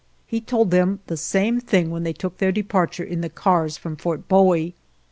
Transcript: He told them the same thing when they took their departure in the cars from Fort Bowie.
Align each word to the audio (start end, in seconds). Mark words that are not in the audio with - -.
He 0.25 0.41
told 0.41 0.71
them 0.71 0.99
the 1.05 1.15
same 1.15 1.59
thing 1.59 1.91
when 1.91 2.01
they 2.01 2.11
took 2.11 2.39
their 2.39 2.51
departure 2.51 3.03
in 3.03 3.21
the 3.21 3.29
cars 3.29 3.77
from 3.77 3.95
Fort 3.97 4.27
Bowie. 4.27 4.73